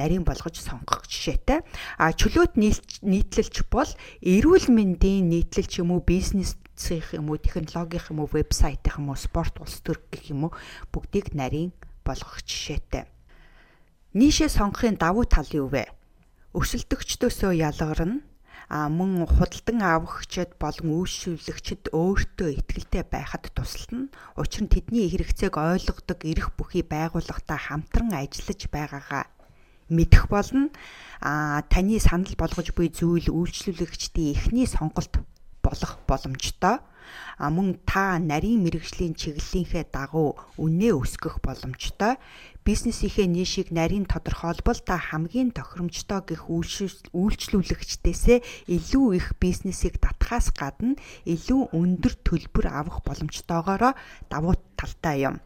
нарийн 0.00 0.24
болгож 0.24 0.56
сонгох 0.64 1.04
жишээтэй. 1.04 1.60
А 2.00 2.16
чөлөөт 2.16 2.56
нийтлэлч 2.56 3.68
бол 3.68 3.90
эрүүл 4.24 4.72
мэндийн 4.72 5.28
нийтлэлч 5.28 5.84
юм 5.84 5.92
уу, 5.92 6.00
бизнес 6.00 6.56
цэх 6.72 7.12
юм 7.12 7.28
уу, 7.28 7.36
технологийн 7.36 8.16
юм 8.16 8.24
уу, 8.24 8.32
вебсайт 8.32 8.80
юм 8.96 9.12
уу, 9.12 9.20
спорт 9.20 9.60
улс 9.60 9.84
төр 9.84 10.00
гэх 10.08 10.32
юм 10.32 10.48
уу 10.48 10.56
бүгдийг 10.88 11.36
нарийн 11.36 11.76
болгох 12.00 12.40
жишээтэй. 12.48 13.04
Нийшээ 14.16 14.48
сонгохын 14.48 14.96
давуу 14.96 15.28
тал 15.28 15.44
юу 15.52 15.68
вэ? 15.68 15.84
Өсөлтөгчдөөсөө 16.54 17.52
ялгарна 17.66 18.22
а 18.70 18.86
мөн 18.88 19.26
худалдан 19.26 19.82
авахчид 19.82 20.54
болон 20.62 20.88
үйлчлүүлэгчид 21.02 21.90
өөртөө 21.90 22.48
ихтгэлтэй 22.54 23.02
байхад 23.10 23.50
тусална. 23.52 24.08
Учир 24.38 24.62
нь 24.64 24.72
тэдний 24.72 25.10
хэрэгцээг 25.10 25.58
ойлгодог 25.58 26.22
эрх 26.22 26.54
бүхий 26.54 26.86
байгууллагатай 26.86 27.58
хамтран 27.58 28.14
ажиллаж 28.14 28.60
байгаагаа 28.70 29.24
мэдэх 29.90 30.30
болно. 30.30 30.70
А 31.20 31.66
таны 31.66 31.98
санал 31.98 32.38
болгож 32.38 32.70
буй 32.72 32.88
зүйл 32.88 33.34
үйлчлүүлэгчдийн 33.34 34.38
эхний 34.38 34.70
сонголт 34.70 35.12
болох 35.58 35.98
боломжтой 36.06 36.78
а 37.36 37.50
мөн 37.50 37.82
та 37.84 38.18
нарийн 38.18 38.62
мэрэгжлийн 38.64 39.14
чиглэлийнхээ 39.18 39.90
дагуу 39.92 40.38
үнэ 40.56 40.94
өсгөх 40.94 41.42
боломжтой 41.44 42.16
бизнесийнхээ 42.64 43.28
нишийг 43.28 43.68
нарийн 43.70 44.08
тодорхойлбол 44.08 44.80
та 44.80 44.96
хамгийн 44.96 45.52
тохиромжтой 45.52 46.20
гих 46.24 46.48
үйлчлүүлэгчдээсээ 46.48 48.38
илүү 48.76 49.06
их 49.20 49.26
бизнесийг 49.36 50.00
татхаас 50.00 50.48
гадна 50.52 50.96
илүү 51.28 51.76
өндөр 51.76 52.14
төлбөр 52.24 52.66
авах 52.72 53.04
боломжтойгоороо 53.04 53.92
давуу 54.32 54.56
талтай 54.80 55.28
юм. 55.28 55.44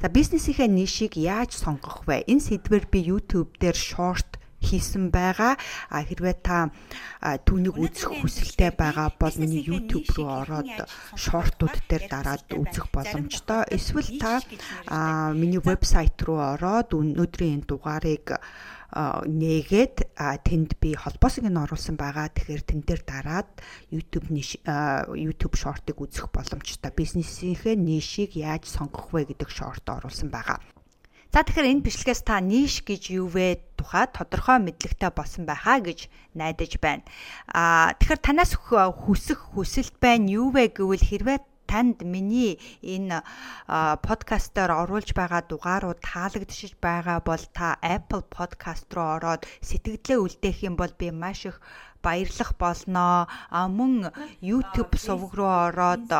За 0.00 0.08
бизнесийнхээ 0.08 0.68
нишийг 0.68 1.16
яаж 1.16 1.56
сонгох 1.56 2.04
вэ? 2.04 2.24
Энэ 2.28 2.44
сэдвэр 2.44 2.84
би 2.92 3.08
YouTube 3.08 3.56
дээр 3.60 3.76
short 3.76 4.39
хийсэн 4.60 5.10
байгаа. 5.10 5.56
А 5.90 6.04
хэрвээ 6.04 6.36
та 6.44 6.70
түүнийг 7.20 7.76
үзэх 7.80 8.20
хүсэлтэй 8.20 8.76
байгаа 8.76 9.16
бол 9.16 9.34
миний 9.40 9.64
YouTube 9.64 10.08
руу 10.14 10.44
ороод 10.44 10.86
шортууд 11.16 11.76
дээр 11.88 12.04
дараад 12.06 12.46
үзэх 12.52 12.92
боломжтой. 12.92 13.64
Эсвэл 13.72 14.20
та 14.20 14.44
миний 15.32 15.60
вебсайт 15.60 16.20
руу 16.22 16.40
ороод 16.54 16.92
өнөөдрийн 16.92 17.64
энэ 17.64 17.68
дугаарыг 17.68 18.38
нээгээд 18.90 20.18
тэнд 20.18 20.70
би 20.82 20.98
холбоосыг 20.98 21.46
нь 21.46 21.62
оруулсан 21.62 21.94
байгаа. 21.94 22.26
Тэгэхээр 22.34 22.62
тэн 22.66 22.80
дээр 22.82 23.02
дараад 23.06 23.50
YouTube-ний 23.94 24.42
YouTube 25.14 25.54
шортыг 25.54 26.02
үзэх 26.02 26.26
боломжтой. 26.34 26.90
Бизнесийнхээ 26.90 27.78
нишийг 27.78 28.34
яаж 28.34 28.66
сонгох 28.66 29.14
вэ 29.14 29.30
гэдэг 29.30 29.46
шорт 29.46 29.86
оруулсан 29.86 30.34
байгаа. 30.34 30.58
За 31.30 31.46
тэгэхээр 31.46 31.70
энэ 31.78 31.86
бичлэгээс 31.86 32.26
та 32.26 32.42
ниш 32.42 32.82
гэж 32.82 33.14
юу 33.14 33.30
вэ 33.30 33.62
тухай 33.78 34.10
тодорхой 34.10 34.58
мэдлэгтэй 34.66 35.14
болсон 35.14 35.46
байхаа 35.46 35.78
гэж 35.78 36.10
найдаж 36.34 36.82
байна. 36.82 37.06
Аа 37.54 37.94
тэгэхээр 38.02 38.18
танаас 38.18 38.58
хүсэх 38.58 39.54
хүсэлт 39.54 39.94
байна 40.02 40.26
юу 40.26 40.50
вэ 40.50 40.74
гэвэл 40.74 41.06
хэрвээ 41.06 41.38
танд 41.70 42.02
миний 42.02 42.58
энэ 42.82 43.22
подкастаар 44.02 44.74
оруулж 44.82 45.14
байгаа 45.14 45.46
дугаарууд 45.46 46.02
таалагдчихж 46.02 46.74
байгаа 46.82 47.22
бол 47.22 47.44
та 47.54 47.78
Apple 47.78 48.26
Podcast 48.26 48.90
руу 48.90 49.22
ороод 49.22 49.46
сэтгэлдээ 49.62 50.18
үлдээх 50.18 50.66
юм 50.66 50.74
бол 50.74 50.90
би 50.98 51.14
маш 51.14 51.46
их 51.46 51.62
баярлах 52.02 52.58
болноо. 52.58 53.30
А 53.54 53.70
мөн 53.70 54.10
YouTube 54.42 54.98
сувг 54.98 55.30
руу 55.38 55.70
ороод 55.70 56.10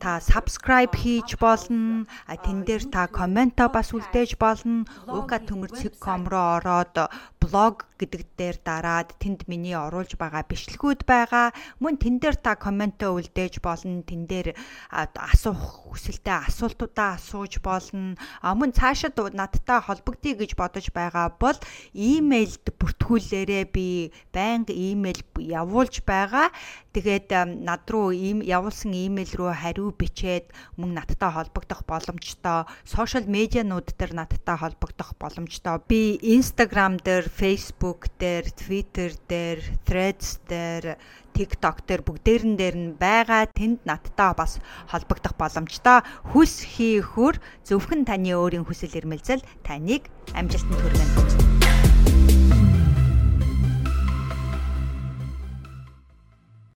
та 0.00 0.16
subscribe 0.18 0.96
хийж 0.96 1.36
болно. 1.36 2.08
Тэн 2.26 2.64
дээр 2.64 2.88
та 2.88 3.04
комментоо 3.06 3.68
бас 3.68 3.92
үлдээж 3.92 4.40
болно. 4.40 4.88
Ука 5.04 5.36
төмөр.com 5.44 6.24
руу 6.24 6.46
ороод 6.56 6.96
блог 7.36 7.84
гэдэг 8.00 8.22
дээр 8.36 8.56
дараад 8.64 9.12
тэнд 9.20 9.44
миний 9.44 9.76
оруулж 9.76 10.16
байгаа 10.16 10.48
бичлэгүүд 10.48 11.04
байгаа. 11.04 11.52
Мөн 11.84 12.00
тэн 12.00 12.16
дээр 12.16 12.40
та 12.40 12.56
комментоо 12.56 13.20
үлдээж 13.20 13.60
болно. 13.60 14.00
Тэн 14.00 14.24
дээр 14.24 14.56
асуух 14.88 15.92
хүсэлтэй 15.92 16.48
асуултуудаа 16.48 17.20
асууж 17.20 17.60
болно. 17.60 18.16
А 18.40 18.56
мөн 18.56 18.72
цаашид 18.72 19.20
надтай 19.36 19.84
холбогдъё 19.84 20.40
гэж 20.40 20.56
бодож 20.56 20.88
байгаа 20.96 21.36
бол 21.36 21.58
имэйлд 21.92 22.72
бүртгүүлээрээ 22.80 23.64
би 23.68 24.16
байнга 24.32 24.72
имэйл 24.72 25.20
явуулж 25.36 26.00
байгаа. 26.08 26.48
Тэгээд 26.96 27.28
над 27.68 27.84
руу 27.92 28.10
ийм 28.16 28.40
явуулсан 28.40 28.96
имэйл 28.96 29.32
рүү 29.36 29.52
хариу 29.60 29.89
бичээд 29.92 30.50
мөн 30.76 30.94
надтай 30.98 31.30
холбогдох 31.30 31.84
боломжтой. 31.86 32.66
Сошиал 32.84 33.26
медианууд 33.26 33.94
дээр 33.98 34.12
надтай 34.14 34.56
холбогдох 34.56 35.14
боломжтой. 35.18 35.78
Би 35.86 36.18
Instagram 36.22 36.98
дээр, 37.02 37.28
Facebook 37.28 38.10
дээр, 38.18 38.50
Twitter 38.54 39.10
дээр, 39.28 39.60
Threads 39.86 40.40
дээр 40.48 40.98
TikTok 41.34 41.86
дээр 41.86 42.02
бүгдээрэн 42.04 42.54
дээр 42.58 42.76
нь 42.76 42.90
байгаа 42.98 43.48
тэнд 43.48 43.86
надтай 43.86 44.32
бас 44.36 44.58
холбогдох 44.90 45.34
боломжтой. 45.38 46.02
Хүс 46.34 46.66
хийхүр 46.66 47.38
зөвхөн 47.64 48.04
таны 48.04 48.34
өөрийн 48.34 48.66
хүсэл 48.66 48.98
эрмэлзэл 48.98 49.46
таныг 49.64 50.10
амжилтанд 50.34 50.80
хүргэнэ. 50.80 51.49